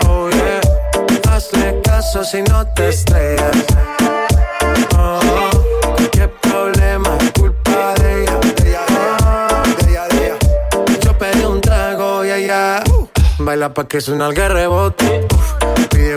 Oh 0.07 0.28
yeah 0.28 0.61
Hazle 1.32 1.80
caso 1.82 2.22
si 2.22 2.43
no 2.43 2.66
te 2.74 2.90
estrellas 2.90 3.57
Oh, 4.99 5.20
qué 6.11 6.28
problema 6.28 7.16
es 7.18 7.32
culpa 7.32 7.95
de 7.95 8.24
ella. 8.24 8.40
Ella. 9.88 10.38
Yo 11.01 11.16
pedí 11.16 11.45
un 11.47 11.62
trago 11.62 12.26
y 12.26 12.30
ella 12.30 12.82
baila 13.38 13.72
pa' 13.72 13.88
que 13.88 14.03
suena 14.03 14.26
el 14.26 14.36
rebote. 14.36 15.26
Uf, 15.32 15.88
Pide 15.88 16.16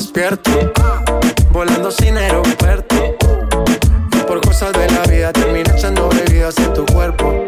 Despierto, 0.00 0.50
volando 1.52 1.90
sin 1.90 2.16
aeropuerto. 2.16 2.96
Y 4.14 4.16
por 4.26 4.40
cosas 4.40 4.72
de 4.72 4.88
la 4.90 5.02
vida 5.02 5.30
terminé 5.30 5.70
echando 5.76 6.08
bebidas 6.08 6.56
en 6.56 6.72
tu 6.72 6.86
cuerpo. 6.86 7.44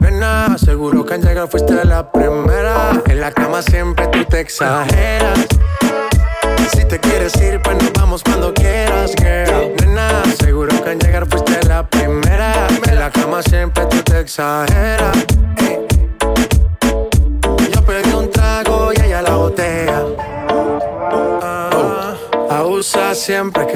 Nena, 0.00 0.56
seguro 0.56 1.04
que 1.04 1.14
al 1.14 1.22
llegar 1.22 1.48
fuiste 1.48 1.84
la 1.84 2.12
primera. 2.12 3.02
En 3.06 3.20
la 3.20 3.32
cama 3.32 3.60
siempre 3.60 4.06
tú 4.06 4.24
te 4.24 4.38
exageras. 4.38 5.09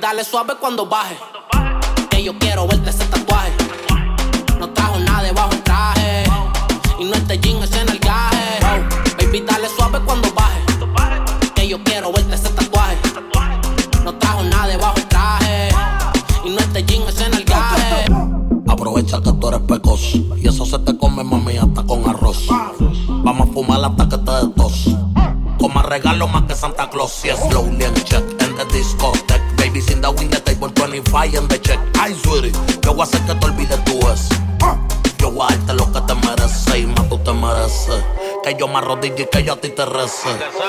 Dale 0.00 0.24
suave 0.24 0.54
cuando 0.58 0.86
baje. 0.86 1.16
Que 2.08 2.22
yo 2.22 2.36
quiero 2.38 2.66
verte 2.66 2.90
ese 2.90 3.04
tatuaje. 3.04 3.52
No 4.58 4.68
trajo 4.70 4.98
nada 4.98 5.22
debajo 5.22 5.52
el 5.52 5.62
traje. 5.62 6.24
Y 6.98 7.04
no 7.04 7.14
este 7.14 7.38
jean, 7.38 7.62
ese 7.62 7.84
nalgaje. 7.84 8.58
Oh, 8.62 9.16
baby, 9.18 9.40
dale 9.46 9.68
suave 9.68 10.00
cuando 10.04 10.32
baje. 10.32 10.60
Que 11.54 11.68
yo 11.68 11.82
quiero 11.84 12.12
verte 12.12 12.34
ese 12.34 12.48
tatuaje. 12.48 12.96
No 14.02 14.14
trajo 14.14 14.42
nada 14.44 14.66
debajo 14.68 14.96
el 14.96 15.08
traje. 15.08 15.68
Y 16.44 16.50
no 16.50 16.58
este 16.58 16.82
jean, 16.84 17.02
ese 17.06 17.28
nalgaje. 17.28 18.06
Aprovecha 18.68 19.20
que 19.20 19.32
tú 19.32 19.48
eres 19.48 19.60
pecoso 19.60 20.18
y 20.36 20.48
eso 20.48 20.64
se 20.64 20.78
te 20.78 20.96
come 20.96 21.22
mami 21.24 21.58
hasta 21.58 21.82
con 21.82 22.08
arroz. 22.08 22.46
Vamos 23.08 23.50
a 23.50 23.52
fumar 23.52 23.84
hasta 23.84 24.08
que 24.08 24.18
te 24.18 24.32
des 24.32 24.54
tos. 24.54 24.88
Como 25.58 25.82
regalo 25.82 26.26
más 26.28 26.44
que 26.44 26.54
Santa 26.54 26.88
Claus. 26.88 27.22
Me 38.70 39.06
y 39.06 39.26
que 39.26 39.42
yo 39.42 39.54
a 39.54 39.56
ti 39.56 39.68
te 39.70 39.84
rece. 39.84 40.28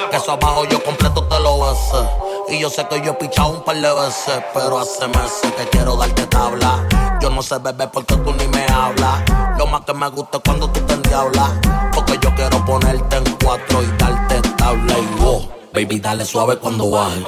Que 0.10 0.18
eso 0.18 0.32
abajo 0.32 0.66
yo 0.66 0.84
completo 0.84 1.24
te 1.26 1.39
lo 1.39 1.60
bese. 1.60 2.10
Y 2.49 2.60
yo 2.60 2.70
sé 2.70 2.86
que 2.88 3.02
yo 3.02 3.12
he 3.12 3.14
pichado 3.14 3.49
un 3.49 3.64
par 3.64 3.76
de 3.76 3.93
veces, 3.93 4.43
pero 4.54 4.80
hace 4.80 5.08
meses 5.08 5.54
que 5.58 5.70
quiero 5.70 5.95
darte 5.95 6.26
tabla. 6.28 6.88
Yo 7.22 7.30
no 7.30 7.41
sé 7.41 7.58
beber 7.60 7.89
porque 7.91 8.16
tú 8.18 8.34
ni 8.34 8.47
me 8.47 8.66
hablas. 8.66 9.22
Lo 9.58 9.68
más 9.68 9.82
que 9.82 9.93
me 9.93 10.10
gusta 10.10 10.38
es 10.38 10.43
cuando 10.43 10.70
tú 10.70 10.80
te 10.82 10.93
endiablas. 10.93 11.52
Porque 11.93 12.18
yo 12.22 12.34
quiero 12.36 12.66
ponerte 12.66 13.18
en 13.18 13.38
cuatro 13.43 13.84
y 13.84 13.97
darte 13.97 14.41
tabla 14.58 14.93
y 14.97 15.22
wow. 15.22 15.49
Baby, 15.74 15.99
dale 15.99 16.26
suave 16.26 16.58
cuando 16.58 16.89
baje. 16.89 17.24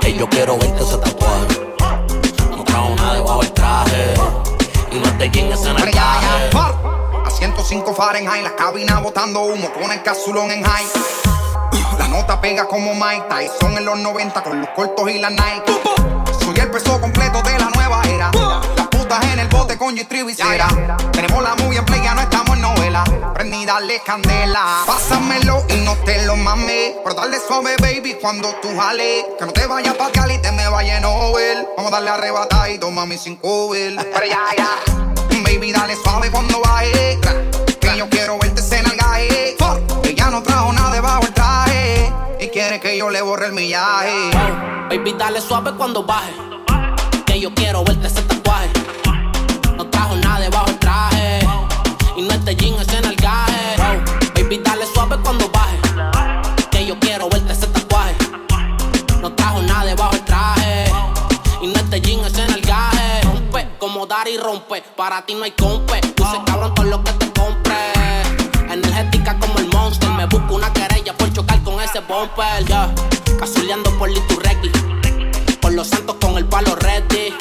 Que 0.00 0.14
yo 0.14 0.28
quiero 0.28 0.56
verte 0.56 0.82
ese 0.82 0.96
tatuaje. 0.98 1.74
No 2.56 2.64
trajo 2.64 2.94
nada 2.96 3.14
debajo 3.14 3.42
del 3.42 3.52
traje. 3.52 4.14
Y 4.92 4.98
no 4.98 5.18
te 5.18 5.24
en 5.24 5.76
el. 5.76 5.98
A 5.98 5.99
105 7.90 7.94
Fahrenheit, 7.94 8.42
la 8.44 8.54
cabina 8.54 9.00
botando 9.00 9.40
humo 9.40 9.72
con 9.72 9.90
el 9.90 10.02
casulón 10.02 10.50
en 10.50 10.62
high. 10.62 10.86
La 11.98 12.08
nota 12.08 12.40
pega 12.40 12.66
como 12.66 12.94
Mike 12.94 13.24
Tyson 13.28 13.76
en 13.76 13.84
los 13.84 13.98
90 13.98 14.42
con 14.42 14.60
los 14.60 14.70
cortos 14.70 15.10
y 15.10 15.18
la 15.18 15.30
Nike. 15.30 15.80
Soy 16.40 16.58
el 16.58 16.70
peso 16.70 17.00
completo 17.00 17.42
de 17.42 17.58
la 17.58 17.70
nueva 17.70 18.02
era. 18.04 18.30
Las 18.76 18.88
putas 18.88 19.24
en 19.32 19.40
el 19.40 19.48
bote 19.48 19.76
con 19.76 19.96
cera. 19.96 20.68
Tenemos 21.12 21.42
la 21.42 21.54
movie 21.56 21.78
en 21.78 21.84
play, 21.84 22.02
ya 22.02 22.14
no 22.14 22.20
estamos 22.20 22.56
en 22.56 22.62
novela. 22.62 23.04
Prendí, 23.34 23.64
dale 23.64 24.00
candela. 24.04 24.82
Pásamelo 24.86 25.64
y 25.68 25.76
no 25.84 25.96
te 26.04 26.24
lo 26.26 26.36
mames. 26.36 26.94
Pero 27.02 27.14
dale 27.14 27.38
suave, 27.46 27.76
baby, 27.80 28.16
cuando 28.20 28.54
tú 28.62 28.68
jales. 28.76 29.24
Que 29.38 29.46
no 29.46 29.52
te 29.52 29.66
vayas 29.66 29.94
pa' 29.94 30.10
Cali, 30.12 30.38
te 30.38 30.52
me 30.52 30.68
vaya 30.68 30.96
en 30.96 31.02
Nobel. 31.02 31.66
Vamos 31.76 31.92
a 31.92 31.96
darle 31.96 32.10
arrebatadito, 32.10 32.90
mami, 32.90 33.18
sin 33.18 33.36
cover. 33.36 33.96
Pero 33.96 34.26
ya, 34.26 34.42
ya. 34.56 34.68
Baby, 35.42 35.72
dale 35.72 35.96
suave 35.96 36.30
cuando 36.30 36.60
baje. 36.60 37.18
Yo 38.00 38.08
quiero 38.08 38.38
verte 38.38 38.62
nalgaje. 38.82 39.58
Que 40.02 40.14
ya 40.14 40.30
no 40.30 40.42
trajo 40.42 40.72
nada 40.72 40.90
debajo 40.90 41.22
el 41.22 41.34
traje. 41.34 42.10
Y 42.40 42.48
quiere 42.48 42.80
que 42.80 42.96
yo 42.96 43.10
le 43.10 43.20
borre 43.20 43.48
el 43.48 43.52
millaje. 43.52 44.30
Baby, 44.88 45.14
dale 45.18 45.38
suave 45.38 45.72
cuando 45.72 46.02
baje. 46.02 46.32
Que 47.26 47.38
yo 47.38 47.52
quiero 47.54 47.84
verte 47.84 48.06
ese 48.06 48.22
tatuaje. 48.22 48.70
No 49.76 49.86
trajo 49.90 50.16
nada 50.16 50.40
debajo 50.40 50.68
el 50.68 50.78
traje. 50.78 51.40
Y 52.16 52.22
no 52.22 52.30
este 52.30 52.56
jean, 52.56 52.80
ese 52.80 53.02
nalgaje. 53.02 53.76
Baby, 54.34 54.62
dale 54.64 54.86
suave 54.86 55.18
cuando 55.22 55.50
baje. 55.50 55.78
Que 56.70 56.86
yo 56.86 56.98
quiero 57.00 57.28
verte 57.28 57.52
ese 57.52 57.66
tatuaje. 57.66 58.14
No 59.20 59.30
trajo 59.34 59.60
nada 59.60 59.84
debajo 59.84 60.14
el 60.14 60.24
traje. 60.24 60.90
Y 61.60 61.66
no 61.66 61.74
este 61.74 62.00
jean, 62.00 62.24
ese 62.24 62.46
nalgaje. 62.48 63.20
Rompe 63.24 63.68
como 63.78 64.06
dar 64.06 64.26
y 64.26 64.38
rompe. 64.38 64.82
Para 64.96 65.20
ti 65.26 65.34
no 65.34 65.44
hay 65.44 65.50
compe. 65.50 66.00
Tú 66.00 66.24
se 66.24 66.42
cabrón 66.46 66.74
todo 66.74 66.86
lo 66.86 67.04
que 67.04 67.12
te 67.12 67.39
monster. 69.90 70.10
Me 70.10 70.26
busco 70.26 70.54
una 70.54 70.72
querella 70.72 71.16
por 71.16 71.32
chocar 71.32 71.62
con 71.62 71.80
ese 71.80 72.00
bumper. 72.00 72.64
Ya. 72.66 72.92
Cazuleando 73.38 73.90
por 73.98 74.10
Liturregui. 74.10 74.70
Por 75.60 75.72
los 75.72 75.88
santos 75.88 76.16
con 76.20 76.36
el 76.38 76.46
palo 76.46 76.74
ready. 76.76 77.34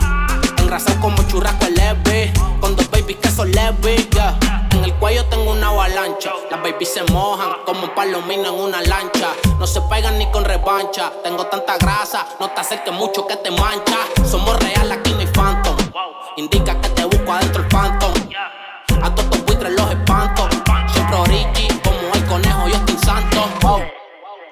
Engrasado 0.58 1.00
como 1.00 1.22
churrasco 1.24 1.68
leve. 1.70 2.34
Con 2.60 2.76
dos 2.76 2.89
babies 2.89 3.18
que 3.20 3.30
son 3.30 3.52
leves. 3.52 4.10
ya. 4.12 4.38
En 4.72 4.84
el 4.84 4.93
cuello 4.95 5.26
tengo 5.26 5.52
una 5.52 5.70
avalancha. 5.70 6.32
Las 6.50 6.62
babies 6.62 6.93
se 6.93 7.04
mojan 7.12 7.50
como 7.66 7.84
un 7.84 7.95
palomino 7.95 8.50
en 8.50 8.60
una 8.60 8.82
lancha. 8.82 9.30
No 9.60 9.68
se 9.68 9.82
pegan 9.82 10.18
ni 10.18 10.30
con 10.32 10.45
revancha. 10.45 11.12
Tengo 11.24 11.45
tanta 11.47 11.78
grasa, 11.78 12.26
no 12.39 12.50
te 12.52 12.62
acerques 12.62 12.93
mucho 12.93 13.28
que 13.28 13.36
te 13.38 13.52
mancha. 13.52 13.97
Somos 14.30 14.58
real, 14.60 14.91
aquí 14.91 15.12
no 15.12 15.20
hay 15.20 15.28
phantom. 15.28 15.76
Indica 16.38 16.69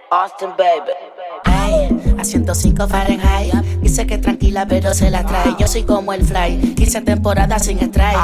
Austin, 0.09 0.49
baby. 0.57 0.93
Ay, 1.43 1.89
a 2.17 2.23
105 2.23 2.87
Fahrenheit. 2.87 3.53
Dice 3.81 4.07
que 4.07 4.17
tranquila, 4.17 4.65
pero 4.65 4.93
se 4.93 5.11
la 5.11 5.25
trae. 5.25 5.53
Yo 5.59 5.67
soy 5.67 5.83
como 5.83 6.13
el 6.13 6.23
fly. 6.23 6.75
15 6.75 7.01
temporadas 7.01 7.65
sin 7.65 7.79
strike. 7.79 8.17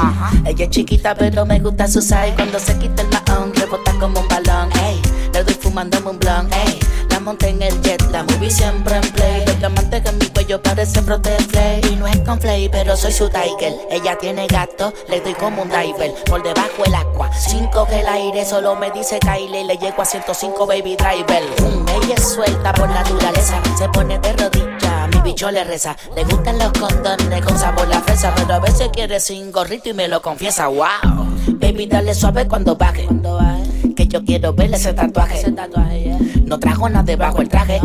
Ella 0.46 0.64
es 0.64 0.70
chiquita, 0.70 1.14
pero 1.14 1.44
me 1.44 1.60
gusta 1.60 1.86
su 1.86 2.00
size. 2.00 2.32
Cuando 2.36 2.58
se 2.58 2.78
quita 2.78 3.02
el 3.02 3.08
mahón, 3.08 3.52
rebota 3.54 3.92
como 4.00 4.20
un 4.20 4.28
balón. 4.28 4.70
Ey, 4.82 5.00
le 5.34 5.44
doy 5.44 5.54
fumándome 5.54 6.10
un 6.10 6.18
blunt. 6.18 6.52
Ey, 6.54 6.78
la 7.10 7.20
monté 7.20 7.50
en 7.50 7.62
el 7.62 7.78
jet, 7.82 8.00
la 8.10 8.22
movie 8.22 8.50
siempre 8.50 8.96
en 8.96 9.08
play. 9.12 9.44
Los 9.46 9.58
diamantes 9.58 10.02
que 10.02 10.08
en 10.08 10.18
mi 10.18 10.26
cuello 10.44 10.62
parece 10.62 11.00
flay 11.02 11.80
Y 11.90 11.96
no 11.96 12.06
es 12.06 12.20
con 12.20 12.40
flay, 12.40 12.68
pero 12.68 12.96
soy 12.96 13.12
su 13.12 13.28
tiger. 13.28 13.74
Ella 13.90 14.16
tiene 14.18 14.46
gato, 14.46 14.92
le 15.08 15.20
doy 15.20 15.34
como 15.34 15.62
un 15.62 15.68
diver. 15.68 16.12
Por 16.26 16.42
debajo 16.42 16.84
el 16.84 16.94
agua, 16.94 17.30
5 17.32 17.86
que 17.86 18.00
el 18.00 18.06
aire 18.06 18.44
solo 18.44 18.76
me 18.76 18.90
dice 18.90 19.18
Kylie. 19.18 19.64
Le 19.64 19.76
llego 19.76 20.02
a 20.02 20.04
105 20.04 20.66
baby 20.66 20.96
driver. 20.96 21.42
Mm, 21.60 21.88
ella 21.88 22.14
es 22.16 22.34
suelta 22.34 22.72
por 22.72 22.88
naturaleza, 22.88 23.60
se 23.78 23.88
pone 23.88 24.18
de 24.18 24.32
rodillas. 24.32 25.08
Mi 25.12 25.20
bicho 25.20 25.50
le 25.50 25.64
reza, 25.64 25.96
le 26.14 26.24
gustan 26.24 26.58
los 26.58 26.72
condones 26.72 27.44
con 27.44 27.58
sabor 27.58 27.92
a 27.92 28.00
fresa, 28.00 28.32
pero 28.36 28.54
a 28.54 28.58
veces 28.58 28.88
quiere 28.92 29.20
sin 29.20 29.50
gorrito 29.50 29.88
y 29.88 29.94
me 29.94 30.08
lo 30.08 30.20
confiesa. 30.20 30.68
Wow, 30.68 31.26
baby, 31.54 31.86
dale 31.86 32.14
suave 32.14 32.46
cuando 32.46 32.76
baje. 32.76 33.06
Que 33.96 34.08
yo 34.08 34.24
quiero 34.24 34.52
verle 34.52 34.76
ese 34.76 34.92
tatuaje. 34.92 35.44
No 36.46 36.58
trajo 36.58 36.88
nada 36.88 37.04
debajo 37.04 37.40
el 37.40 37.48
traje. 37.48 37.80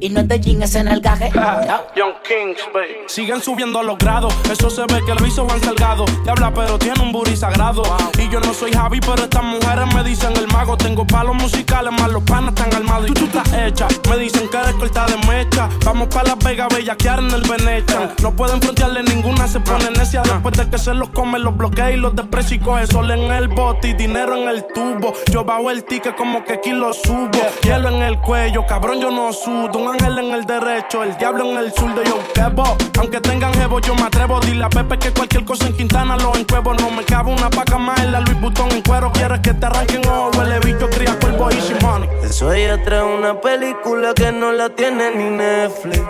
Y 0.00 0.08
no 0.08 0.20
es 0.20 0.28
de 0.28 0.40
jean, 0.40 0.62
es 0.62 0.74
en 0.74 0.88
el 0.88 1.00
gaje. 1.00 1.30
Young 1.96 2.14
Kings, 2.22 2.60
baby. 2.72 2.94
Siguen 3.06 3.42
subiendo 3.42 3.82
los 3.82 3.98
grados. 3.98 4.34
Eso 4.50 4.70
se 4.70 4.82
ve 4.82 5.00
que 5.04 5.12
el 5.12 5.22
viso 5.22 5.44
van 5.44 5.60
salgado. 5.60 6.04
Te 6.24 6.30
habla, 6.30 6.52
pero 6.54 6.78
tiene 6.78 7.02
un 7.02 7.12
booty 7.12 7.36
sagrado. 7.36 7.82
Y 8.18 8.28
yo 8.30 8.40
no 8.40 8.54
soy 8.54 8.72
Javi, 8.72 9.00
pero 9.00 9.22
estas 9.24 9.42
mujeres 9.42 9.94
me 9.94 10.02
dicen 10.04 10.32
el 10.36 10.46
mago. 10.48 10.76
Tengo 10.76 11.06
palos 11.06 11.34
musicales, 11.34 11.92
más 11.92 12.10
los 12.10 12.22
panas 12.22 12.54
están 12.54 12.74
armados. 12.74 13.10
Y 13.10 13.14
tú 13.14 13.24
estás 13.24 13.52
hecha. 13.52 13.88
Me 14.08 14.16
dicen 14.18 14.48
que 14.48 14.56
eres 14.56 14.74
corta 14.74 15.06
de 15.06 15.16
mecha. 15.26 15.68
Vamos 15.84 16.08
para 16.08 16.28
Las 16.28 16.38
Vegas, 16.38 16.68
bellaquear 16.74 17.18
en 17.18 17.30
el 17.30 17.42
Venetian. 17.42 18.10
No 18.22 18.34
pueden 18.34 18.60
frontearle 18.62 19.02
ninguna, 19.02 19.46
se 19.48 19.60
pone 19.60 19.90
necia. 19.90 20.22
Después 20.22 20.56
de 20.56 20.68
que 20.70 20.78
se 20.78 20.94
los 20.94 21.10
come, 21.10 21.38
los 21.38 21.56
bloquea 21.56 21.90
y 21.92 21.96
los 21.96 22.14
desprecia 22.14 22.56
y 22.56 22.60
coge 22.60 22.86
sol 22.86 23.10
en 23.10 23.30
el 23.32 23.48
bote 23.48 23.88
y 23.88 23.92
dinero 23.94 24.36
en 24.36 24.48
el 24.48 24.64
tubo. 24.74 24.99
Yo 25.30 25.44
bajo 25.44 25.70
el 25.70 25.84
ticket 25.84 26.14
como 26.16 26.44
que 26.44 26.54
aquí 26.54 26.72
lo 26.72 26.92
subo. 26.92 27.30
Hielo 27.62 27.88
en 27.88 28.02
el 28.02 28.20
cuello, 28.20 28.66
cabrón, 28.66 29.00
yo 29.00 29.10
no 29.10 29.32
sudo. 29.32 29.78
Un 29.78 29.88
ángel 29.88 30.18
en 30.18 30.32
el 30.32 30.44
derecho, 30.44 31.02
el 31.02 31.16
diablo 31.16 31.50
en 31.50 31.58
el 31.58 31.72
zurdo. 31.72 32.02
Yo 32.02 32.18
quebo, 32.34 32.76
aunque 32.98 33.20
tengan 33.20 33.52
jevo, 33.54 33.80
yo 33.80 33.94
me 33.94 34.02
atrevo. 34.02 34.40
Dile 34.40 34.64
a 34.64 34.68
Pepe 34.68 34.98
que 34.98 35.10
cualquier 35.12 35.44
cosa 35.44 35.66
en 35.66 35.76
Quintana 35.76 36.16
lo 36.16 36.34
encuevo. 36.36 36.74
No 36.74 36.90
me 36.90 37.04
cabe 37.04 37.32
una 37.32 37.48
paca 37.50 37.78
más 37.78 37.98
en 38.00 38.12
la 38.12 38.20
Louis 38.20 38.40
Vuitton 38.40 38.70
en 38.72 38.82
cuero. 38.82 39.10
Quieres 39.12 39.40
que 39.40 39.54
te 39.54 39.66
arranquen 39.66 40.06
ojo, 40.06 40.30
huele 40.38 40.58
bicho, 40.60 40.88
cría 40.90 41.18
cuervo 41.18 41.48
y 41.50 41.84
money. 41.84 42.08
Eso 42.22 42.52
ella 42.52 42.82
trae 42.82 43.02
una 43.02 43.40
película 43.40 44.12
que 44.14 44.32
no 44.32 44.52
la 44.52 44.68
tiene 44.70 45.14
ni 45.14 45.30
Netflix. 45.30 46.00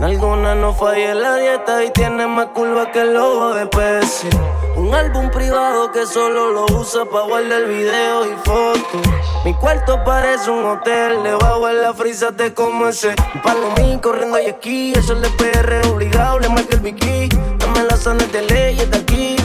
Alguna 0.00 0.54
no 0.54 0.74
falla 0.74 1.14
la 1.14 1.36
dieta 1.36 1.82
y 1.82 1.90
tiene 1.90 2.26
más 2.26 2.48
curva 2.48 2.92
que 2.92 3.00
el 3.00 3.14
lobo 3.14 3.54
de 3.54 3.66
Pepsi. 3.66 4.28
Un 4.76 4.94
álbum 4.94 5.30
privado 5.30 5.90
que 5.90 6.04
solo 6.04 6.50
lo 6.50 6.66
usa 6.78 7.06
para 7.06 7.24
guardar 7.24 7.64
video 7.64 8.26
y 8.26 8.36
fotos. 8.44 9.00
Mi 9.42 9.54
cuarto 9.54 10.04
parece 10.04 10.50
un 10.50 10.66
hotel, 10.66 11.22
debajo 11.22 11.70
en 11.70 11.80
la 11.80 11.94
frisa 11.94 12.30
te 12.30 12.52
como 12.52 12.88
ese 12.88 13.14
palomín 13.42 13.98
corriendo 13.98 14.38
y 14.38 14.46
aquí. 14.46 14.92
Eso 14.94 15.14
le 15.14 15.30
PR 15.30 15.88
obligado, 15.88 16.40
le 16.40 16.50
marca 16.50 16.76
el 16.76 16.80
bikini. 16.80 17.28
Dame 17.56 17.84
las 17.84 18.00
sanas 18.00 18.30
de 18.30 18.42
ley, 18.42 18.78
está 18.78 18.98
aquí. 18.98 19.36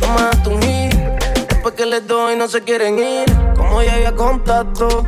Toma 0.00 0.30
tu 0.42 0.50
hit. 0.62 0.94
Después 1.48 1.74
que 1.74 1.86
les 1.86 2.04
doy 2.08 2.34
no 2.34 2.48
se 2.48 2.60
quieren 2.62 2.98
ir. 2.98 3.32
Como 3.56 3.80
ya 3.82 3.94
había 3.94 4.12
contacto. 4.16 5.04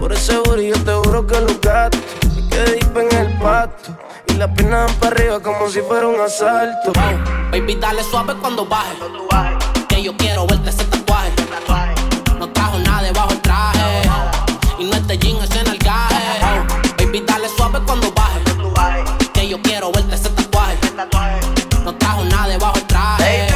Por 0.00 0.12
ese 0.14 0.32
yo 0.32 0.84
te 0.84 0.92
juro 0.92 1.26
que 1.26 1.40
los 1.40 1.60
gatos 1.60 2.00
me 2.34 2.48
quedé 2.48 2.72
deep 2.72 2.96
en 2.96 3.16
el 3.16 3.38
pasto 3.38 3.94
y 4.34 4.38
las 4.38 4.50
piernas 4.50 4.90
para 4.94 5.14
arriba 5.14 5.40
como 5.40 5.68
si 5.68 5.80
fuera 5.80 6.08
un 6.08 6.20
asalto. 6.20 6.92
Baby, 7.50 7.76
dale 7.76 8.02
suave 8.02 8.34
cuando 8.40 8.66
baje. 8.66 8.96
Que 9.88 10.02
yo 10.02 10.16
quiero 10.16 10.46
verte 10.46 10.70
ese 10.70 10.84
tatuaje. 10.84 11.32
No 12.38 12.48
trajo 12.50 12.78
nada 12.78 13.02
debajo 13.02 13.30
el 13.30 13.40
traje. 13.40 14.02
Y 14.78 14.84
no 14.84 14.94
este 14.96 15.18
jean, 15.18 15.36
es 15.42 15.56
en 15.56 15.68
el 15.68 15.78
gaje. 15.78 16.16
Baby, 16.98 17.24
dale 17.26 17.48
suave 17.56 17.80
cuando 17.86 18.12
baje. 18.12 18.40
Que 19.32 19.48
yo 19.48 19.60
quiero 19.62 19.92
verte 19.92 20.14
ese 20.14 20.28
tatuaje. 20.30 20.78
No 21.84 21.94
trajo 21.96 22.24
nada 22.24 22.48
debajo 22.48 22.76
el 22.76 22.86
traje. 22.86 23.48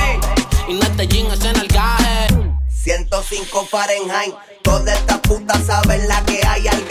Y 0.69 0.75
no 0.75 0.83
este 0.83 1.09
jean, 1.09 1.27
es 1.33 1.45
en 1.45 1.57
el 1.57 1.69
gaje. 1.69 2.29
105 2.71 3.67
Fahrenheit. 3.67 4.35
Todas 4.63 4.99
estas 4.99 5.19
putas 5.21 5.65
saben 5.65 6.07
la 6.09 6.23
que 6.25 6.41
hay 6.47 6.69
al 6.69 6.88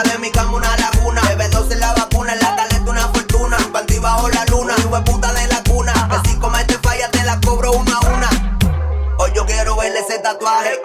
encima 0.00 0.02
de 0.02 0.18
mi 0.18 0.30
cama 0.30 0.56
una 0.56 0.76
laguna. 0.76 1.22
Bebe 1.28 1.48
dos 1.48 1.70
en 1.70 1.80
la 1.80 1.92
vacuna, 1.92 2.32
en 2.32 2.40
la 2.40 2.56
caleta 2.56 2.90
una 2.90 3.08
fortuna. 3.08 3.56
Panty 3.72 3.98
bajo 3.98 4.28
la 4.28 4.44
luna, 4.46 4.74
hijo 4.78 5.04
puta 5.04 5.32
de 5.32 5.46
la 5.48 5.62
cuna. 5.64 5.92
Que 6.10 6.28
si 6.28 6.38
cometes 6.38 6.78
falla 6.82 7.10
te 7.10 7.22
la 7.24 7.40
cobro 7.40 7.72
una 7.72 7.96
a 7.96 8.06
una. 8.14 8.30
Hoy 9.18 9.32
yo 9.34 9.44
quiero 9.46 9.76
verle 9.76 10.00
ese 10.00 10.18
tatuaje. 10.18 10.80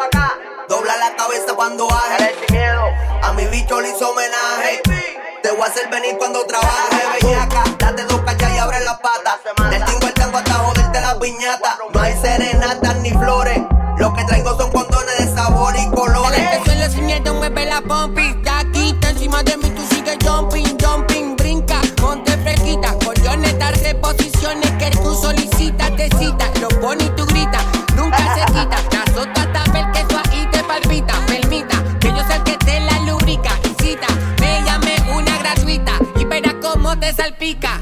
Dobla 0.69 0.97
la 0.97 1.15
cabeza 1.15 1.53
cuando 1.55 1.87
baje. 1.87 2.35
A 3.21 3.33
mi 3.33 3.45
bicho 3.45 3.79
le 3.81 3.89
hizo 3.89 4.09
homenaje. 4.09 4.81
Te 5.41 5.51
voy 5.51 5.61
a 5.61 5.65
hacer 5.65 5.89
venir 5.89 6.17
cuando 6.17 6.43
trabaje, 6.45 7.21
bellaca. 7.21 7.63
Date 7.77 8.03
dos 8.05 8.21
cachas 8.21 8.51
y 8.53 8.57
abre 8.57 8.79
las 8.81 8.99
patas. 8.99 9.39
Del 9.69 9.85
tingo 9.85 10.07
el 10.07 10.13
tango 10.13 10.37
hasta 10.37 10.53
joderte 10.53 11.01
la 11.01 11.19
piñata. 11.19 11.77
No 11.93 12.01
hay 12.01 12.13
serenatas 12.19 12.95
ni 12.97 13.11
flores. 13.11 13.59
Lo 13.97 14.13
que 14.13 14.23
traigo 14.25 14.57
son 14.57 14.71
condones 14.71 15.17
de 15.19 15.35
sabor 15.35 15.73
y 15.77 15.89
colores. 15.91 16.39
Desde 16.39 16.57
que 16.57 16.65
suelo 16.65 16.89
sin 16.89 17.05
miedo 17.05 17.33
mueve 17.35 17.65
la 17.65 17.81
pompi 17.81 18.41
reposiciones 24.45 24.71
que 24.71 24.91
tú 24.97 25.15
solicitas 25.15 25.95
Te 25.95 26.09
cita, 26.17 26.51
lo 26.61 26.67
pone 26.79 27.03
y 27.03 27.09
tú 27.09 27.25
gritas 27.25 27.63
Nunca 27.95 28.17
se 28.35 28.45
quita, 28.53 28.77
te 28.89 28.97
azota 28.97 29.41
hasta 29.41 29.71
ver 29.71 29.91
que 29.91 29.99
eso 29.99 30.21
ahí 30.29 30.47
te 30.51 30.63
palpita 30.63 31.13
Permita, 31.27 31.83
que 31.99 32.09
yo 32.09 32.23
sé 32.27 32.35
el 32.35 32.43
que 32.43 32.57
te 32.57 32.79
la 32.81 32.99
lubrica 33.01 33.51
Y 33.63 33.83
cita, 33.83 34.07
me 34.39 34.61
llame 34.63 34.95
una 35.13 35.37
gratuita 35.37 35.93
Y 36.19 36.25
verás 36.25 36.55
cómo 36.61 36.97
te 36.97 37.13
salpica 37.13 37.81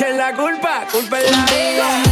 echen 0.00 0.16
la 0.16 0.32
culpa, 0.32 0.86
culpa 0.90 1.20
es 1.20 1.30
la 1.30 1.44
vida. 1.44 2.09